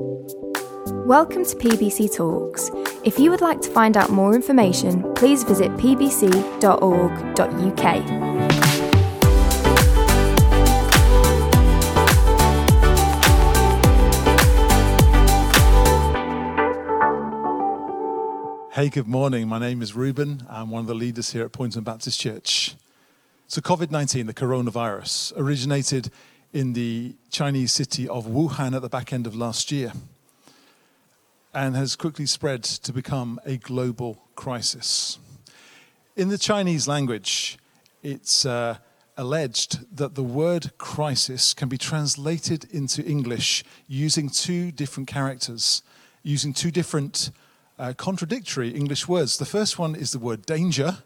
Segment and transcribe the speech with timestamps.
[0.00, 2.70] Welcome to PBC Talks.
[3.04, 6.30] If you would like to find out more information, please visit pbc.org.uk.
[18.72, 19.48] Hey, good morning.
[19.48, 20.46] My name is Ruben.
[20.48, 22.74] I'm one of the leaders here at Poynton Baptist Church.
[23.48, 26.10] So, COVID 19, the coronavirus, originated
[26.52, 29.92] in the Chinese city of Wuhan at the back end of last year
[31.54, 35.18] and has quickly spread to become a global crisis.
[36.16, 37.58] In the Chinese language,
[38.02, 38.78] it's uh,
[39.16, 45.82] alleged that the word crisis can be translated into English using two different characters,
[46.22, 47.30] using two different
[47.78, 49.38] uh, contradictory English words.
[49.38, 50.98] The first one is the word danger,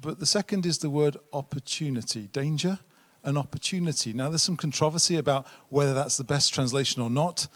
[0.00, 2.28] but the second is the word opportunity.
[2.32, 2.80] Danger
[3.24, 4.12] and opportunity.
[4.12, 7.48] Now, there's some controversy about whether that's the best translation or not,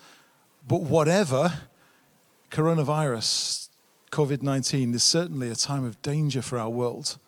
[0.67, 1.61] but whatever,
[2.51, 3.69] coronavirus,
[4.11, 7.19] COVID 19 is certainly a time of danger for our world,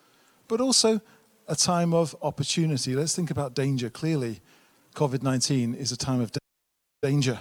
[0.47, 1.01] but also
[1.47, 2.95] a time of opportunity.
[2.95, 3.89] Let's think about danger.
[3.89, 4.41] Clearly,
[4.95, 6.31] COVID 19 is a time of
[7.01, 7.39] danger.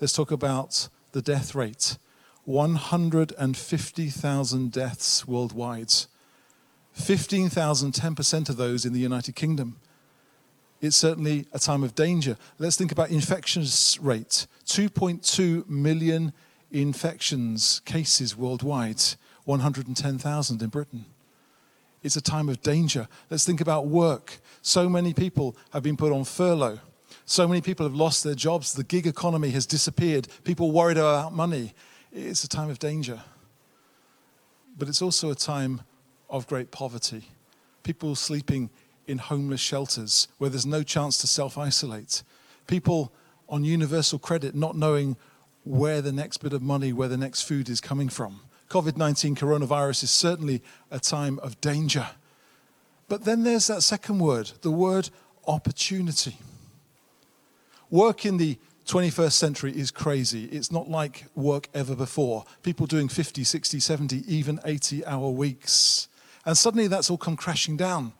[0.00, 1.96] Let's talk about the death rate
[2.48, 5.92] 150,000 deaths worldwide,
[6.92, 9.76] 15,000, 10% of those in the United Kingdom.
[10.80, 12.36] It's certainly a time of danger.
[12.58, 16.32] Let's think about infections rate 2.2 million
[16.70, 19.02] infections cases worldwide,
[19.44, 21.04] 110,000 in Britain.
[22.02, 23.08] It's a time of danger.
[23.28, 24.38] Let's think about work.
[24.62, 26.78] So many people have been put on furlough.
[27.24, 28.72] So many people have lost their jobs.
[28.72, 30.28] The gig economy has disappeared.
[30.44, 31.74] People worried about money.
[32.12, 33.20] It's a time of danger.
[34.78, 35.80] But it's also a time
[36.30, 37.24] of great poverty.
[37.82, 38.70] People sleeping
[39.08, 42.22] in homeless shelters where there's no chance to self isolate.
[42.66, 43.12] People
[43.48, 45.16] on universal credit not knowing
[45.64, 48.40] where the next bit of money, where the next food is coming from.
[48.70, 52.06] COVID 19 coronavirus is certainly a time of danger.
[53.08, 55.08] But then there's that second word, the word
[55.46, 56.36] opportunity.
[57.90, 60.44] Work in the 21st century is crazy.
[60.46, 62.44] It's not like work ever before.
[62.62, 66.08] People doing 50, 60, 70, even 80 hour weeks.
[66.44, 68.12] And suddenly that's all come crashing down.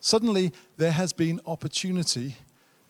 [0.00, 2.36] Suddenly there has been opportunity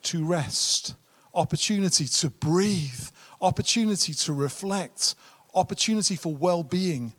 [0.05, 0.94] to rest,
[1.34, 3.09] opportunity to breathe,
[3.41, 5.15] opportunity to reflect,
[5.55, 7.12] opportunity for well being,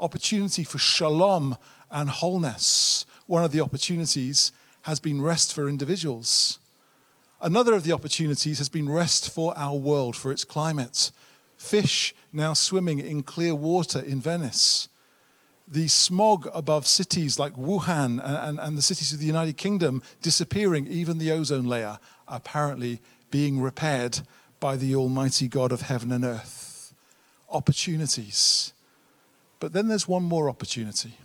[0.00, 1.56] opportunity for shalom
[1.90, 3.06] and wholeness.
[3.26, 4.52] One of the opportunities
[4.82, 6.58] has been rest for individuals.
[7.40, 11.10] Another of the opportunities has been rest for our world, for its climate.
[11.56, 14.88] Fish now swimming in clear water in Venice.
[15.66, 20.02] The smog above cities like Wuhan and, and, and the cities of the United Kingdom
[20.20, 21.98] disappearing, even the ozone layer
[22.28, 24.20] apparently being repaired
[24.60, 26.94] by the Almighty God of heaven and earth.
[27.48, 28.72] Opportunities.
[29.58, 31.16] But then there's one more opportunity,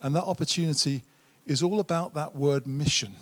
[0.00, 1.02] and that opportunity
[1.46, 3.14] is all about that word mission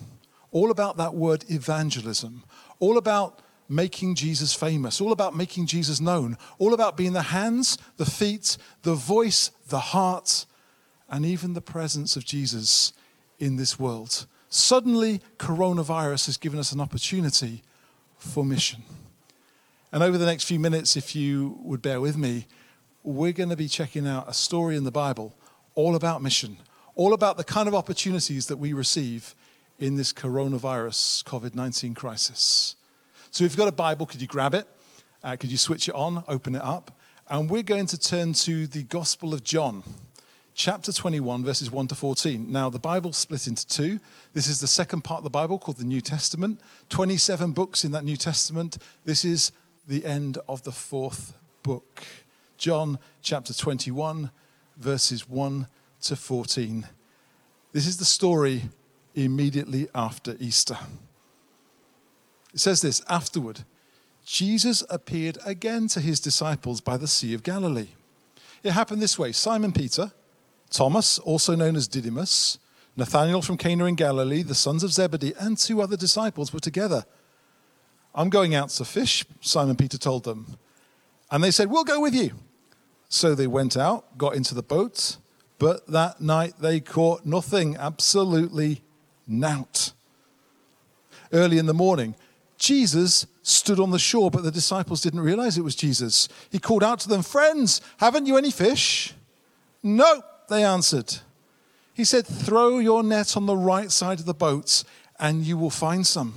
[0.53, 2.43] all about that word evangelism,
[2.79, 7.77] all about making Jesus famous, all about making Jesus known, all about being the hands,
[7.97, 10.45] the feet, the voice, the heart,
[11.09, 12.93] and even the presence of Jesus
[13.39, 14.25] in this world.
[14.49, 17.63] Suddenly, coronavirus has given us an opportunity
[18.17, 18.83] for mission.
[19.91, 22.47] And over the next few minutes, if you would bear with me,
[23.03, 25.35] we're going to be checking out a story in the Bible
[25.75, 26.57] all about mission,
[26.95, 29.35] all about the kind of opportunities that we receive
[29.79, 32.75] in this coronavirus COVID 19 crisis.
[33.31, 34.67] So, if you've got a Bible, could you grab it?
[35.23, 36.97] Uh, could you switch it on, open it up?
[37.29, 39.83] And we're going to turn to the Gospel of John,
[40.53, 42.51] chapter 21, verses 1 to 14.
[42.51, 43.99] Now, the Bible's split into two.
[44.33, 46.59] This is the second part of the Bible called the New Testament.
[46.89, 48.77] 27 books in that New Testament.
[49.05, 49.51] This is
[49.87, 51.33] the end of the fourth
[51.63, 52.03] book.
[52.57, 54.31] John chapter 21,
[54.77, 55.67] verses 1
[56.01, 56.87] to 14.
[57.71, 58.63] This is the story
[59.15, 60.77] immediately after Easter.
[62.53, 63.63] It says this afterward,
[64.25, 67.89] Jesus appeared again to his disciples by the Sea of Galilee.
[68.63, 70.11] It happened this way Simon Peter,
[70.73, 72.57] Thomas, also known as Didymus,
[72.97, 77.05] Nathanael from Cana in Galilee, the sons of Zebedee, and two other disciples were together.
[78.15, 80.57] I'm going out to fish, Simon Peter told them.
[81.31, 82.31] And they said, We'll go with you.
[83.07, 85.17] So they went out, got into the boat,
[85.59, 88.81] but that night they caught nothing, absolutely
[89.27, 89.93] Nout.
[91.31, 92.15] Early in the morning,
[92.57, 96.27] Jesus stood on the shore, but the disciples didn't realize it was Jesus.
[96.51, 99.13] He called out to them, Friends, haven't you any fish?
[99.83, 100.23] No,
[100.53, 101.19] they answered.
[101.93, 104.85] He said, Throw your net on the right side of the boats,
[105.19, 106.33] and you will find some.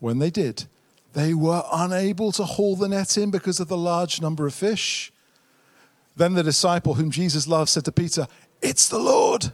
[0.00, 0.64] When they did,
[1.12, 5.12] They were unable to haul the net in because of the large number of fish.
[6.16, 8.26] Then the disciple whom Jesus loved said to Peter,
[8.60, 9.52] It's the Lord.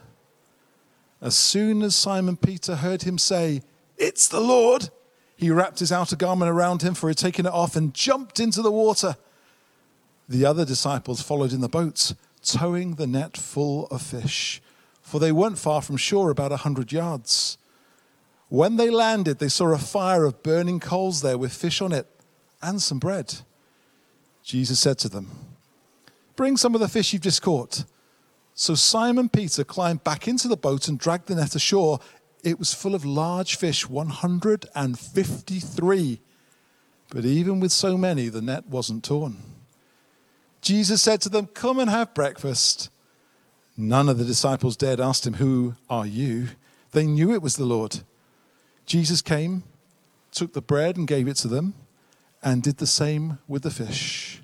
[1.20, 3.62] As soon as Simon Peter heard him say,
[3.98, 4.90] It's the Lord,
[5.36, 8.40] he wrapped his outer garment around him, for he had taken it off, and jumped
[8.40, 9.16] into the water.
[10.28, 14.60] The other disciples followed in the boats, towing the net full of fish,
[15.02, 17.58] for they weren't far from shore, about a hundred yards.
[18.48, 22.08] When they landed, they saw a fire of burning coals there with fish on it
[22.60, 23.38] and some bread.
[24.42, 25.28] Jesus said to them,
[26.36, 27.84] Bring some of the fish you've just caught.
[28.54, 32.00] So Simon Peter climbed back into the boat and dragged the net ashore.
[32.42, 36.20] It was full of large fish, 153.
[37.10, 39.38] But even with so many, the net wasn't torn.
[40.60, 42.90] Jesus said to them, Come and have breakfast.
[43.76, 46.48] None of the disciples dared ask him, Who are you?
[46.92, 48.00] They knew it was the Lord.
[48.84, 49.62] Jesus came,
[50.32, 51.74] took the bread and gave it to them,
[52.42, 54.42] and did the same with the fish.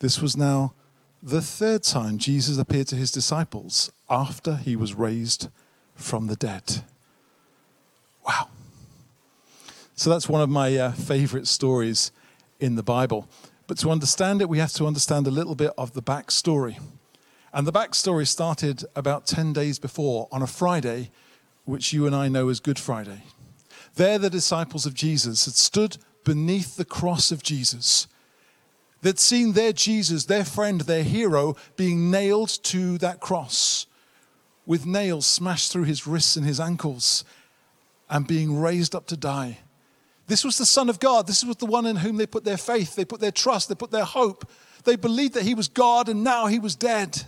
[0.00, 0.74] This was now
[1.22, 5.48] the third time Jesus appeared to his disciples after he was raised
[5.94, 6.82] from the dead.
[8.26, 8.48] Wow.
[9.94, 12.10] So that's one of my uh, favorite stories
[12.58, 13.28] in the Bible.
[13.66, 16.78] But to understand it, we have to understand a little bit of the backstory.
[17.52, 21.10] And the backstory started about 10 days before on a Friday,
[21.64, 23.22] which you and I know as Good Friday.
[23.94, 28.08] There, the disciples of Jesus had stood beneath the cross of Jesus.
[29.02, 33.86] They'd seen their Jesus, their friend, their hero, being nailed to that cross
[34.66, 37.24] with nails smashed through his wrists and his ankles
[38.08, 39.58] and being raised up to die.
[40.26, 41.26] This was the Son of God.
[41.26, 43.74] This was the one in whom they put their faith, they put their trust, they
[43.74, 44.48] put their hope.
[44.84, 47.22] They believed that he was God and now he was dead.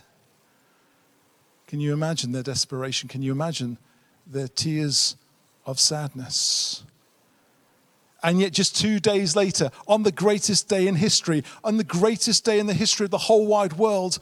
[1.67, 3.09] Can you imagine their desperation?
[3.09, 3.79] Can you imagine
[4.27, 5.17] their tears
[5.65, 6.85] of sadness?
[8.23, 12.45] And yet, just two days later, on the greatest day in history, on the greatest
[12.45, 14.19] day in the history of the whole wide world,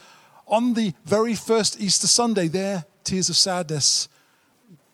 [0.47, 4.09] on the very first Easter Sunday, their tears of sadness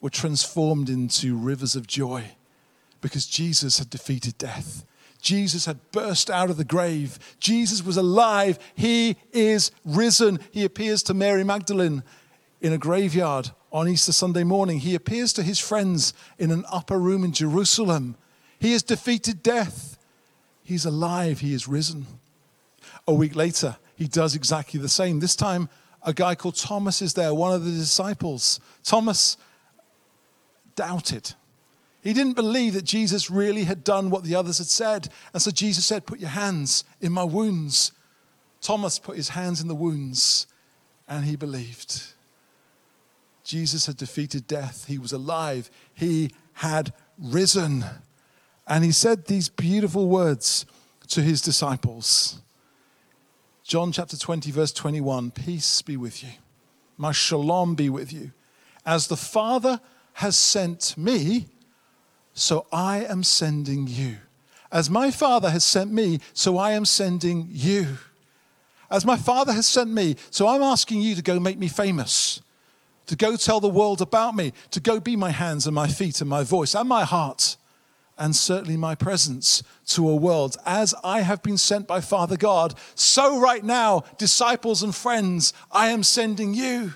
[0.00, 2.30] were transformed into rivers of joy
[3.00, 4.84] because Jesus had defeated death.
[5.20, 7.18] Jesus had burst out of the grave.
[7.38, 8.58] Jesus was alive.
[8.74, 10.40] He is risen.
[10.50, 12.02] He appears to Mary Magdalene
[12.60, 14.80] in a graveyard on Easter Sunday morning.
[14.80, 18.16] He appears to his friends in an upper room in Jerusalem.
[18.58, 19.98] He has defeated death.
[20.62, 21.40] He's alive.
[21.40, 22.06] He is risen.
[23.06, 25.20] A week later, he does exactly the same.
[25.20, 25.68] This time,
[26.02, 28.60] a guy called Thomas is there, one of the disciples.
[28.84, 29.36] Thomas
[30.74, 31.34] doubted.
[32.02, 35.08] He didn't believe that Jesus really had done what the others had said.
[35.32, 37.92] And so Jesus said, Put your hands in my wounds.
[38.60, 40.46] Thomas put his hands in the wounds
[41.08, 42.02] and he believed.
[43.44, 44.86] Jesus had defeated death.
[44.86, 45.70] He was alive.
[45.92, 47.84] He had risen.
[48.66, 50.64] And he said these beautiful words
[51.08, 52.40] to his disciples.
[53.64, 56.30] John chapter 20, verse 21 Peace be with you.
[56.96, 58.32] My shalom be with you.
[58.86, 59.80] As the Father
[60.14, 61.48] has sent me,
[62.40, 64.16] so I am sending you.
[64.72, 67.98] As my Father has sent me, so I am sending you.
[68.90, 72.40] As my Father has sent me, so I'm asking you to go make me famous,
[73.06, 76.20] to go tell the world about me, to go be my hands and my feet
[76.22, 77.56] and my voice and my heart,
[78.16, 80.56] and certainly my presence to a world.
[80.64, 85.88] As I have been sent by Father God, so right now, disciples and friends, I
[85.88, 86.94] am sending you.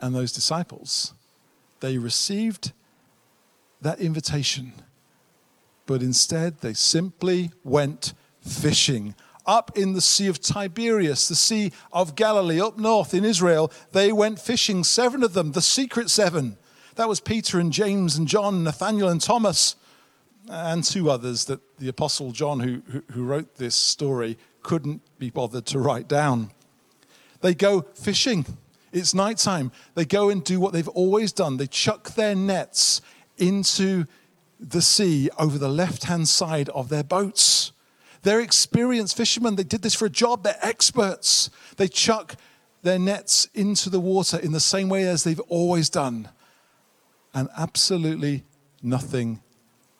[0.00, 1.14] And those disciples,
[1.78, 2.72] they received
[3.84, 4.72] that invitation.
[5.86, 9.14] But instead, they simply went fishing.
[9.46, 14.10] Up in the Sea of Tiberias, the Sea of Galilee, up north in Israel, they
[14.10, 16.56] went fishing, seven of them, the secret seven.
[16.96, 19.76] That was Peter and James and John, Nathaniel and Thomas,
[20.48, 25.66] and two others that the Apostle John, who, who, wrote this story, couldn't be bothered
[25.66, 26.50] to write down.
[27.42, 28.46] They go fishing.
[28.92, 29.72] It's nighttime.
[29.94, 31.56] They go and do what they've always done.
[31.58, 33.02] They chuck their nets
[33.38, 34.06] into
[34.60, 37.72] the sea over the left hand side of their boats.
[38.22, 39.56] They're experienced fishermen.
[39.56, 40.42] They did this for a job.
[40.42, 41.50] They're experts.
[41.76, 42.36] They chuck
[42.82, 46.28] their nets into the water in the same way as they've always done.
[47.34, 48.44] And absolutely
[48.82, 49.40] nothing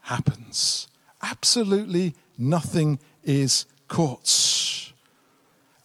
[0.03, 0.88] happens.
[1.23, 4.93] Absolutely nothing is caught.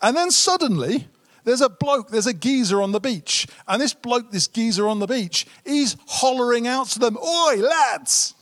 [0.02, 1.08] And then suddenly,
[1.44, 3.48] there's a bloke, there's a geezer on the beach.
[3.68, 8.36] And this bloke, this geezer on the beach, he's hollering out to them, Oi, lads!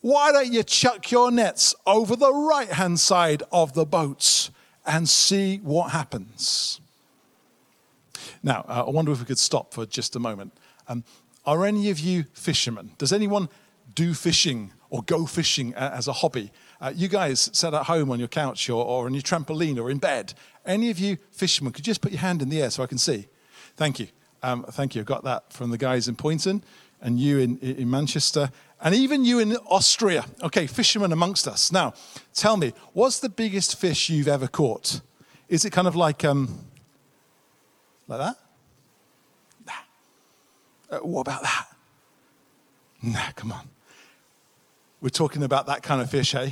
[0.00, 4.50] Why don't you chuck your nets over the right hand side of the boats
[4.84, 6.80] and see what happens?
[8.42, 10.52] Now, uh, I wonder if we could stop for just a moment.
[10.86, 11.02] Um,
[11.44, 12.92] are any of you fishermen?
[12.98, 13.48] Does anyone
[13.96, 16.52] do fishing or go fishing as a hobby.
[16.80, 19.90] Uh, you guys sat at home on your couch or, or on your trampoline or
[19.90, 20.34] in bed.
[20.64, 22.86] Any of you fishermen, could you just put your hand in the air so I
[22.86, 23.28] can see?
[23.76, 24.08] Thank you.
[24.42, 25.00] Um, thank you.
[25.00, 26.62] I got that from the guys in Poynton
[27.00, 30.24] and you in, in Manchester and even you in Austria.
[30.42, 31.72] Okay, fishermen amongst us.
[31.72, 31.94] Now,
[32.34, 35.00] tell me, what's the biggest fish you've ever caught?
[35.48, 36.58] Is it kind of like, um,
[38.08, 38.36] like that?
[39.66, 40.96] Nah.
[40.96, 41.66] Uh, what about that?
[43.02, 43.68] Nah, come on.
[45.00, 46.50] We're talking about that kind of fish, eh?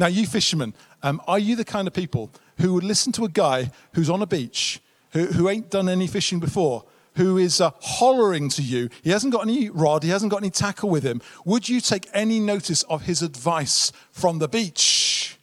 [0.00, 3.28] Now, you fishermen, um, are you the kind of people who would listen to a
[3.28, 4.80] guy who's on a beach,
[5.10, 6.84] who, who ain't done any fishing before,
[7.16, 8.88] who is uh, hollering to you?
[9.02, 11.20] He hasn't got any rod, he hasn't got any tackle with him.
[11.44, 15.36] Would you take any notice of his advice from the beach?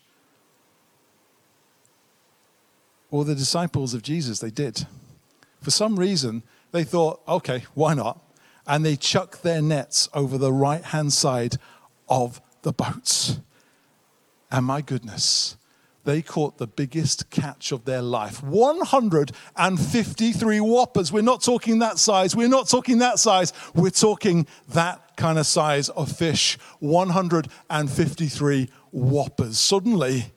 [3.12, 4.88] Well, the disciples of Jesus, they did.
[5.62, 8.20] For some reason, they thought, okay, why not?
[8.66, 11.58] And they chucked their nets over the right hand side
[12.10, 13.38] of the boats.
[14.50, 15.58] And my goodness,
[16.06, 21.12] they caught the biggest catch of their life 153 whoppers.
[21.12, 22.34] We're not talking that size.
[22.34, 23.52] We're not talking that size.
[23.76, 29.60] We're talking that kind of size of fish 153 whoppers.
[29.60, 30.32] Suddenly,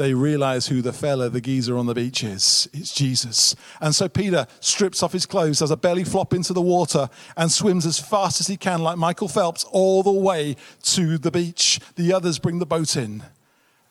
[0.00, 2.66] they realize who the fella, the geezer on the beach is.
[2.72, 3.54] It's Jesus.
[3.82, 7.52] And so Peter strips off his clothes, does a belly flop into the water, and
[7.52, 11.80] swims as fast as he can, like Michael Phelps, all the way to the beach.
[11.96, 13.24] The others bring the boat in.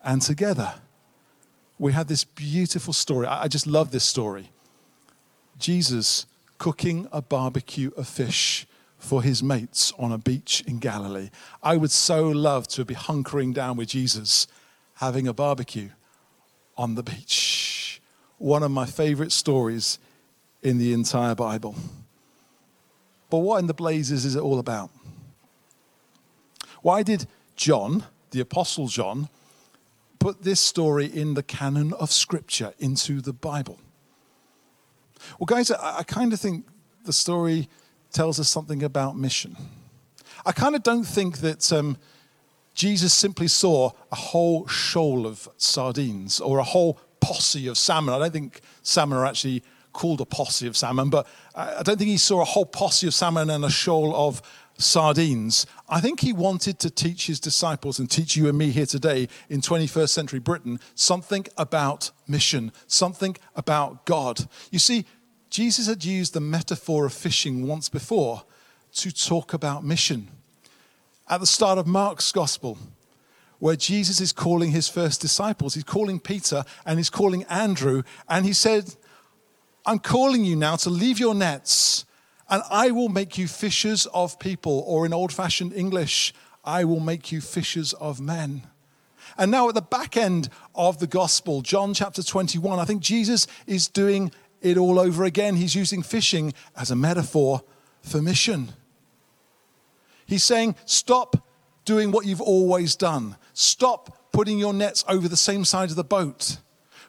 [0.04, 0.74] And together,
[1.78, 3.28] we had this beautiful story.
[3.28, 4.50] I just love this story.
[5.60, 6.26] Jesus
[6.58, 8.66] cooking a barbecue of fish
[8.98, 11.30] for his mates on a beach in Galilee.
[11.62, 14.48] I would so love to be hunkering down with Jesus
[14.96, 15.90] having a barbecue
[16.80, 18.02] on the beach.
[18.38, 20.00] One of my favorite stories
[20.64, 21.76] in the entire Bible.
[23.30, 24.90] But what in the blazes is it all about?
[26.82, 29.28] Why did John, the Apostle John,
[30.20, 33.78] put this story in the canon of Scripture into the Bible?
[35.38, 36.66] Well, guys, I, kind of think
[37.04, 37.68] the story
[38.14, 39.58] tells us something about mission.
[40.46, 41.98] I kind of don't think that um,
[42.80, 48.16] Jesus simply saw a whole shoal of sardines or a whole posse of salmon.
[48.16, 52.10] I don't think salmon are actually called a posse of salmon, but I don't think
[52.10, 54.42] he saw a whole posse of salmon and a shoal of
[54.78, 55.66] sardines.
[55.90, 59.28] I think he wanted to teach his disciples and teach you and me here today
[59.50, 64.48] in 21st century Britain something about mission, something about God.
[64.72, 65.04] You see,
[65.50, 68.44] Jesus had used the metaphor of fishing once before
[68.94, 70.30] to talk about mission
[71.30, 72.78] at the start of Mark's gospel,
[73.60, 75.76] where Jesus is calling his first disciples.
[75.76, 78.96] He's calling Peter and he's calling Andrew, and he said,
[79.86, 82.06] I'm calling you now to leave your nets,
[82.50, 86.34] and I will make you fishers of people, or in old fashioned English,
[86.64, 88.64] I will make you fishers of men.
[89.38, 93.48] And now, at the back end of the gospel, John chapter 21, I think Jesus
[93.68, 94.32] is doing
[94.62, 95.56] it all over again.
[95.56, 97.64] He's using fishing as a metaphor
[98.02, 98.74] for mission.
[100.30, 101.48] He's saying, stop
[101.86, 103.36] doing what you've always done.
[103.54, 106.60] Stop putting your nets over the same side of the boat.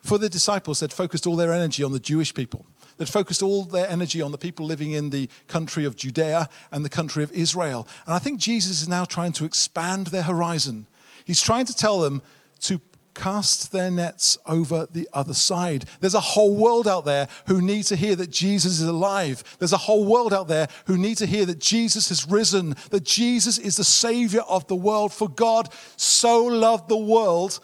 [0.01, 2.65] For the disciples, they'd focused all their energy on the Jewish people.
[2.97, 6.83] They'd focused all their energy on the people living in the country of Judea and
[6.83, 7.87] the country of Israel.
[8.07, 10.87] And I think Jesus is now trying to expand their horizon.
[11.27, 12.23] He's trying to tell them
[12.61, 12.81] to
[13.15, 15.85] cast their nets over the other side.
[16.01, 19.43] There's a whole world out there who need to hear that Jesus is alive.
[19.59, 23.05] There's a whole world out there who need to hear that Jesus has risen, that
[23.05, 25.13] Jesus is the Savior of the world.
[25.13, 27.61] For God so loved the world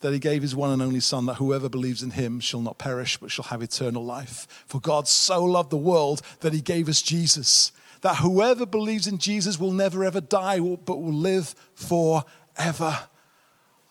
[0.00, 2.76] that he gave his one and only Son, that whoever believes in him shall not
[2.76, 4.64] perish, but shall have eternal life.
[4.66, 7.70] For God so loved the world that he gave us Jesus,
[8.00, 12.98] that whoever believes in Jesus will never ever die, but will live forever.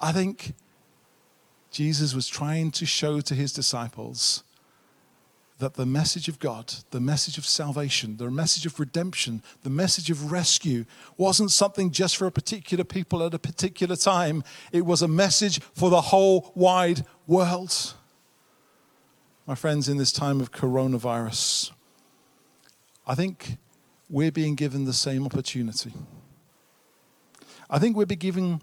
[0.02, 0.56] I think
[1.70, 4.44] Jesus was trying to show to his disciples
[5.60, 10.10] that the message of God, the message of salvation, the message of redemption, the message
[10.10, 10.86] of rescue
[11.18, 14.44] wasn't something just for a particular people at a particular time.
[14.72, 17.94] It was a message for the whole wide world.
[19.46, 21.72] My friends, in this time of coronavirus,
[23.06, 23.58] I think
[24.10, 25.94] we're being given the same opportunity.
[27.70, 28.62] I think we're being given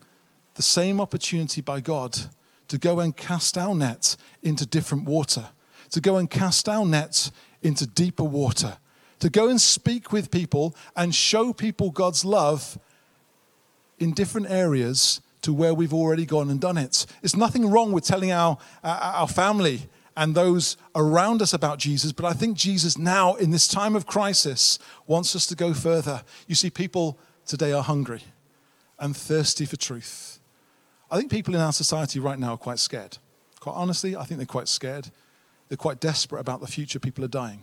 [0.59, 2.19] the same opportunity by God
[2.67, 5.51] to go and cast our nets into different water,
[5.91, 7.31] to go and cast our nets
[7.63, 8.77] into deeper water,
[9.21, 12.77] to go and speak with people and show people God's love
[14.01, 17.07] in different areas to where we've already gone and done it.
[17.23, 22.25] It's nothing wrong with telling our, our family and those around us about Jesus, but
[22.25, 26.25] I think Jesus now, in this time of crisis, wants us to go further.
[26.49, 28.23] You see, people today are hungry.
[28.99, 30.38] and thirsty for truth.
[31.11, 33.19] I think people in our society right now are quite scared.
[33.61, 35.11] Quite honestly, I think they're quite scared.
[35.69, 36.99] They're quite desperate about the future.
[36.99, 37.63] People are dying.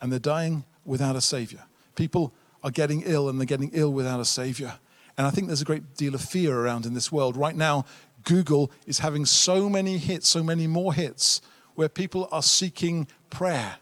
[0.00, 1.62] And they're dying without a savior.
[1.94, 2.32] People
[2.62, 4.74] are getting ill and they're getting ill without a savior.
[5.16, 7.36] And I think there's a great deal of fear around in this world.
[7.36, 7.84] Right now,
[8.24, 11.40] Google is having so many hits, so many more hits,
[11.74, 13.76] where people are seeking prayer,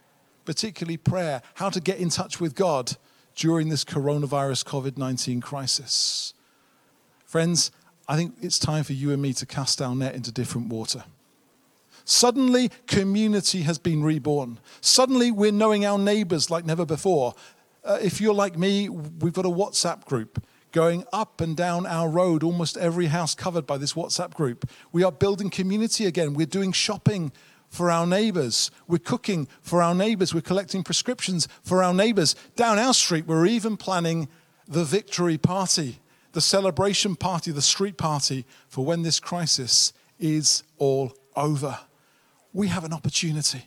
[0.45, 2.97] particularly prayer, how to get in touch with God
[3.35, 6.35] during this coronavirus COVID 19 crisis.
[7.25, 7.71] Friends,
[8.09, 11.05] I think it's time for you and me to cast our net into different water.
[12.05, 14.59] Suddenly, community has been reborn.
[14.81, 17.35] Suddenly, we're knowing our neighbors like never before.
[17.85, 22.09] Uh, if you're like me, we've got a WhatsApp group going up and down our
[22.09, 24.69] road, almost every house covered by this WhatsApp group.
[24.91, 26.35] We are building community again.
[26.35, 27.31] We're doing shopping
[27.69, 28.71] for our neighbors.
[28.89, 30.35] We're cooking for our neighbors.
[30.35, 32.35] We're collecting prescriptions for our neighbors.
[32.57, 34.29] Down our street, we're even planning
[34.67, 36.01] the victory party,
[36.33, 41.79] the celebration party, the street party for when this crisis is all over.
[42.53, 43.67] We have an opportunity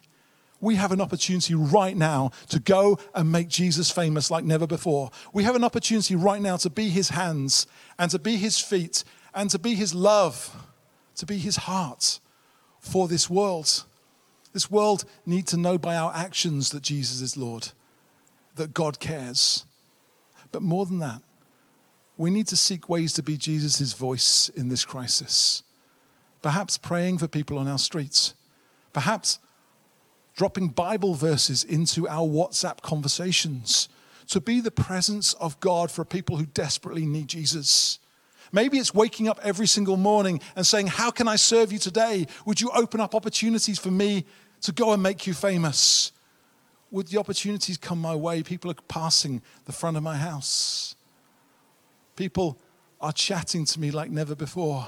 [0.66, 5.12] we have an opportunity right now to go and make Jesus famous like never before.
[5.32, 7.68] We have an opportunity right now to be his hands
[8.00, 9.04] and to be his feet
[9.34, 10.68] and to be his love,
[11.18, 12.20] to be his heart
[12.80, 13.84] for this world.
[14.54, 17.72] This world need to know by our actions that Jesus is Lord,
[18.56, 19.66] that God cares.
[20.52, 21.22] But more than that,
[22.18, 25.64] we need to seek ways to be Jesus' voice in this crisis.
[26.42, 28.34] Perhaps praying for people on our streets.
[28.94, 29.40] Perhaps
[30.36, 33.90] dropping Bible verses into our WhatsApp conversations
[34.28, 38.00] to be the presence of God for people who desperately need Jesus.
[38.52, 42.28] Maybe it's waking up every single morning and saying, How can I serve you today?
[42.46, 44.26] Would you open up opportunities for me
[44.62, 46.12] to go and make you famous?
[46.92, 48.44] Would the opportunities come my way?
[48.44, 50.96] People are passing the front of my house.
[52.16, 52.60] People
[53.02, 54.88] are chatting to me like never before.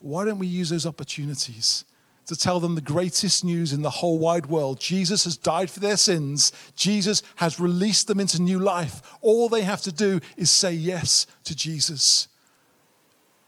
[0.00, 1.84] Why don't we use those opportunities
[2.26, 4.78] to tell them the greatest news in the whole wide world.
[4.78, 6.52] Jesus has died for their sins.
[6.76, 9.02] Jesus has released them into new life.
[9.20, 12.28] All they have to do is say yes to Jesus.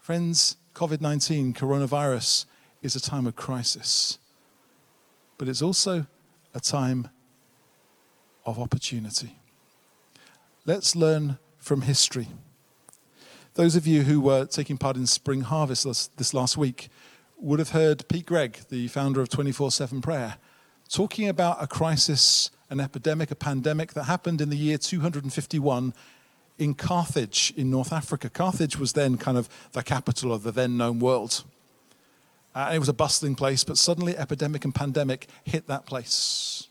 [0.01, 2.45] Friends, COVID 19, coronavirus,
[2.81, 4.19] is a time of crisis,
[5.37, 6.05] but it's also
[6.53, 7.07] a time
[8.45, 9.37] of opportunity.
[10.65, 12.27] Let's learn from history.
[13.55, 16.89] Those of you who were taking part in Spring Harvest this last week
[17.37, 20.37] would have heard Pete Greig, the founder of 24 7 Prayer,
[20.89, 25.93] talking about a crisis, an epidemic, a pandemic that happened in the year 251
[26.57, 28.27] in Carthage in North Africa.
[28.27, 31.43] Carthage was then kind of the capital of the then known world.
[32.55, 36.69] Uh, it was a bustling place, but suddenly epidemic and pandemic hit that place.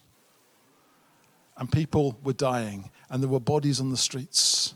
[1.56, 4.74] And people were dying, and there were bodies on the streets.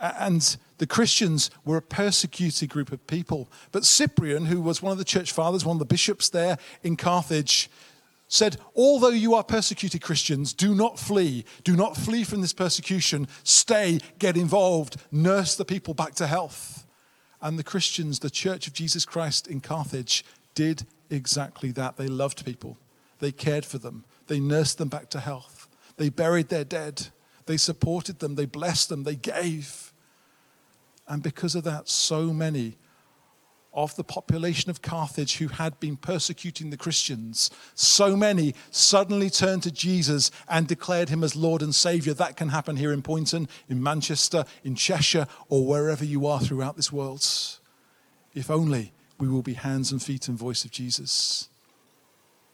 [0.00, 3.48] And the Christians were a persecuted group of people.
[3.72, 6.96] But Cyprian, who was one of the church fathers, one of the bishops there in
[6.96, 7.68] Carthage,
[8.28, 11.44] said, Although you are persecuted Christians, do not flee.
[11.64, 13.26] Do not flee from this persecution.
[13.42, 16.86] Stay, get involved, nurse the people back to health.
[17.40, 21.96] And the Christians, the Church of Jesus Christ in Carthage, did exactly that.
[21.96, 22.78] They loved people,
[23.20, 27.08] they cared for them, they nursed them back to health, they buried their dead,
[27.46, 29.87] they supported them, they blessed them, they gave.
[31.08, 32.76] And because of that, so many
[33.72, 39.62] of the population of Carthage who had been persecuting the Christians, so many suddenly turned
[39.62, 42.12] to Jesus and declared him as Lord and Savior.
[42.12, 46.76] That can happen here in Poynton, in Manchester, in Cheshire, or wherever you are throughout
[46.76, 47.26] this world.
[48.34, 51.48] If only we will be hands and feet and voice of Jesus.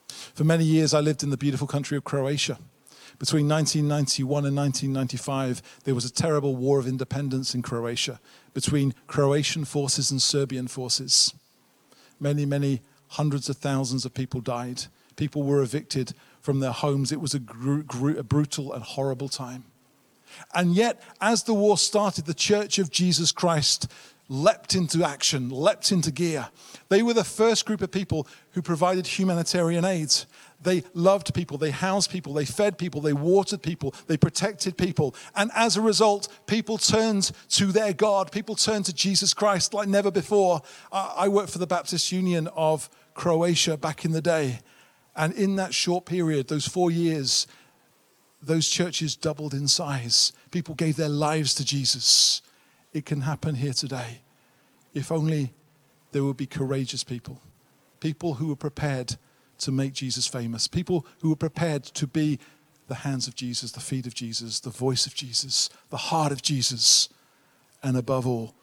[0.08, 2.58] For many years, I lived in the beautiful country of Croatia.
[3.18, 8.20] Between 1991 and 1995, there was a terrible war of independence in Croatia
[8.52, 11.32] between Croatian forces and Serbian forces.
[12.20, 14.84] Many, many hundreds of thousands of people died.
[15.16, 17.12] People were evicted from their homes.
[17.12, 19.64] It was a, gr- gr- a brutal and horrible time.
[20.54, 23.88] And yet, as the war started, the Church of Jesus Christ
[24.28, 26.48] leapt into action, leapt into gear.
[26.88, 30.12] They were the first group of people who provided humanitarian aid.
[30.64, 35.14] They loved people, they housed people, they fed people, they watered people, they protected people.
[35.36, 38.32] And as a result, people turned to their God.
[38.32, 40.62] People turned to Jesus Christ like never before.
[40.90, 44.60] I worked for the Baptist Union of Croatia back in the day.
[45.14, 47.46] And in that short period, those four years,
[48.42, 50.32] those churches doubled in size.
[50.50, 52.42] People gave their lives to Jesus.
[52.92, 54.22] It can happen here today.
[54.94, 55.52] If only
[56.12, 57.40] there would be courageous people,
[58.00, 59.16] people who were prepared
[59.58, 62.38] to make Jesus famous, people who were prepared to be
[62.88, 66.42] the hands of Jesus, the feet of Jesus, the voice of Jesus, the heart of
[66.42, 67.08] Jesus,
[67.82, 68.54] and above all,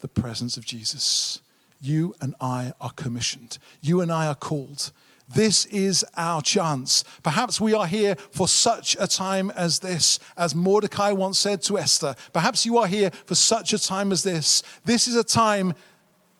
[0.00, 1.40] the presence of Jesus.
[1.80, 3.58] You and I are commissioned.
[3.80, 4.92] You and I are called.
[5.32, 7.04] This is our chance.
[7.22, 11.78] Perhaps we are here for such a time as this, as Mordecai once said to
[11.78, 12.16] Esther.
[12.32, 14.62] Perhaps you are here for such a time as this.
[14.84, 15.74] This is a time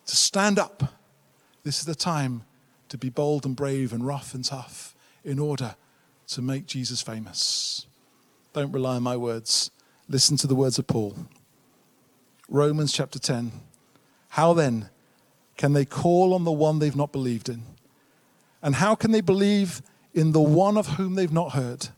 [0.07, 0.83] to stand up.
[1.63, 2.43] This is the time
[2.91, 5.77] to be bold and brave and rough and tough in order
[6.27, 7.87] to make Jesus famous.
[8.53, 9.71] Don't rely on my words.
[10.09, 11.17] Listen to the words of Paul.
[12.49, 13.53] Romans chapter 10.
[14.31, 14.91] How then
[15.57, 17.63] can they call on the one they've not believed in?
[18.61, 21.89] And how can they believe in the one of whom they've not heard?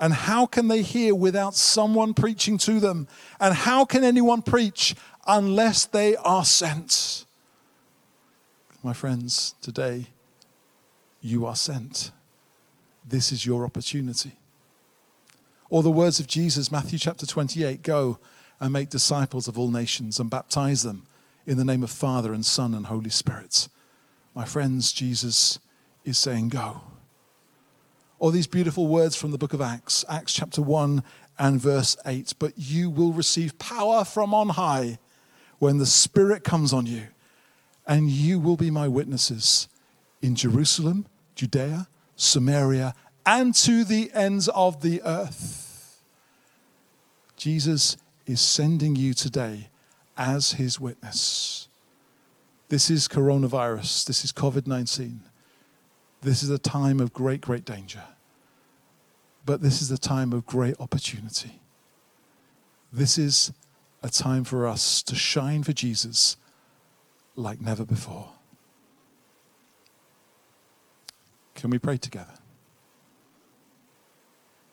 [0.00, 3.08] And how can they hear without someone preaching to them?
[3.38, 4.94] And how can anyone preach
[5.26, 7.26] unless they are sent?
[8.82, 10.06] My friends, today
[11.24, 12.12] you are sent.
[13.08, 14.32] This is your opportunity.
[15.70, 18.18] Or the words of Jesus, Matthew chapter 28 Go
[18.60, 21.06] and make disciples of all nations and baptize them
[21.46, 23.68] in the name of Father and Son and Holy Spirit.
[24.34, 25.58] My friends, Jesus
[26.04, 26.82] is saying, Go.
[28.18, 31.02] Or these beautiful words from the book of Acts, Acts chapter 1
[31.38, 34.98] and verse 8 But you will receive power from on high
[35.58, 37.08] when the Spirit comes on you,
[37.86, 39.68] and you will be my witnesses
[40.20, 42.94] in Jerusalem, Judea, Samaria,
[43.26, 46.02] and to the ends of the earth.
[47.36, 49.68] Jesus is sending you today
[50.16, 51.68] as his witness.
[52.68, 55.20] This is coronavirus, this is COVID 19.
[56.22, 58.02] This is a time of great, great danger.
[59.44, 61.60] But this is a time of great opportunity.
[62.90, 63.52] This is
[64.02, 66.36] a time for us to shine for Jesus
[67.36, 68.30] like never before.
[71.54, 72.34] Can we pray together?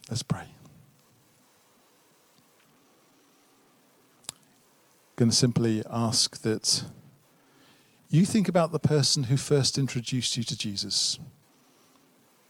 [0.09, 0.47] Let's pray.
[4.29, 6.83] I'm going to simply ask that
[8.09, 11.17] you think about the person who first introduced you to Jesus.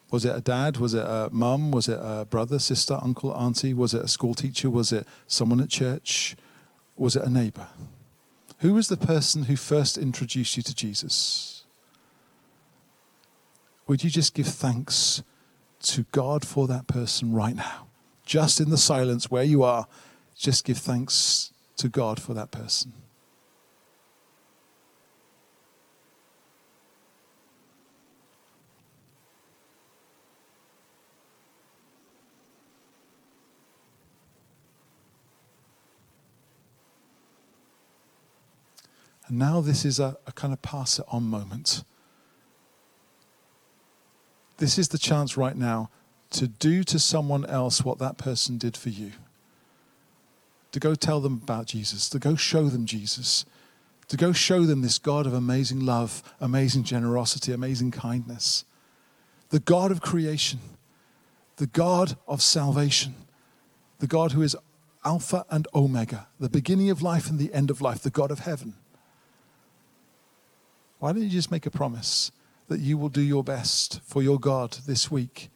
[0.10, 0.78] Was it a dad?
[0.78, 1.72] Was it a mum?
[1.72, 3.74] Was it a brother, sister, uncle, auntie?
[3.74, 4.70] Was it a school teacher?
[4.70, 6.36] Was it someone at church?
[6.98, 7.68] Was it a neighbor?
[8.60, 11.61] Who was the person who first introduced you to Jesus?
[13.92, 15.22] Would you just give thanks
[15.82, 17.88] to God for that person right now?
[18.26, 19.86] Just in the silence where you are,
[20.34, 22.94] just give thanks to God for that person.
[39.28, 41.84] And now this is a, a, kind of pass it on moment.
[44.62, 45.90] This is the chance right now
[46.30, 49.14] to do to someone else what that person did for you.
[50.72, 53.44] To go tell them about Jesus, to go show them Jesus,
[54.08, 58.64] to go show them this God of amazing love, amazing generosity, amazing kindness,
[59.50, 60.60] the God of creation,
[61.56, 63.16] the God of salvation,
[63.98, 64.56] the God who is
[65.04, 68.40] Alpha and Omega, the beginning of life and the end of life, the God of
[68.42, 68.76] heaven.
[71.00, 72.32] Why don't you just make a promise
[72.72, 75.50] that you will do your best for your God this week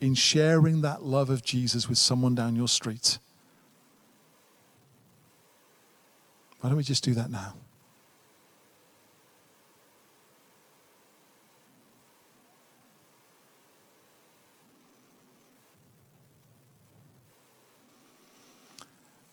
[0.00, 3.18] in sharing that love of Jesus with someone down your street?
[6.60, 7.54] Why don't we just do that now?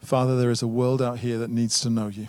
[0.02, 2.26] Father, there is a world out here that needs to know you.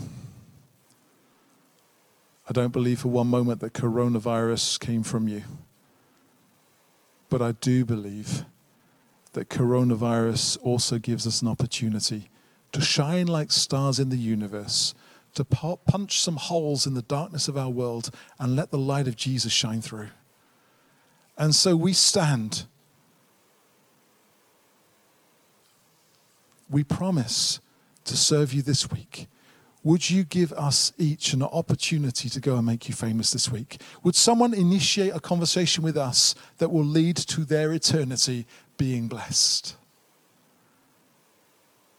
[2.49, 5.43] I don't believe for one moment that coronavirus came from you.
[7.29, 8.47] But I do believe
[9.35, 12.31] that coronavirus also gives us an opportunity
[12.73, 14.95] to shine like stars in the universe,
[15.35, 19.17] to punch some holes in the darkness of our world and let the light of
[19.17, 20.09] Jesus shine through.
[21.37, 22.65] And so we stand.
[26.71, 27.61] We promise
[28.05, 29.29] to serve you this week.
[29.85, 33.81] Would you give us each an opportunity to go and make you famous this week?
[34.03, 39.77] Would someone initiate a conversation with us that will lead to their eternity being blessed?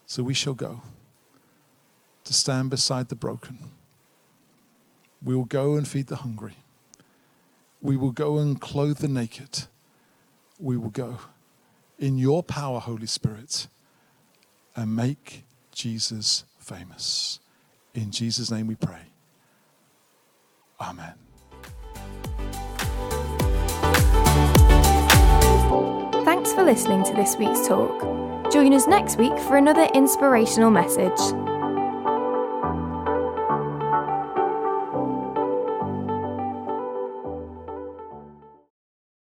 [0.05, 0.81] So we shall go
[2.25, 3.57] to stand beside the broken.
[5.23, 6.57] We will go and feed the hungry.
[7.81, 9.65] We will go and clothe the naked.
[10.59, 11.19] We will go
[11.97, 13.67] in your power, Holy Spirit,
[14.75, 17.39] and make Jesus famous.
[17.99, 19.01] In Jesus' name we pray.
[20.79, 21.13] Amen.
[26.23, 28.01] Thanks for listening to this week's talk.
[28.53, 31.48] Join us next week for another inspirational message.